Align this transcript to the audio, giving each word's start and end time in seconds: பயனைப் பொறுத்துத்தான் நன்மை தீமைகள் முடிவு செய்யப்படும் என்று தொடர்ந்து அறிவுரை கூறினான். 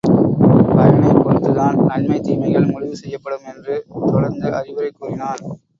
பயனைப் 0.75 1.19
பொறுத்துத்தான் 1.19 1.77
நன்மை 1.85 2.19
தீமைகள் 2.19 2.71
முடிவு 2.71 2.95
செய்யப்படும் 2.95 3.45
என்று 3.45 3.85
தொடர்ந்து 4.07 4.53
அறிவுரை 4.53 4.91
கூறினான். 4.91 5.43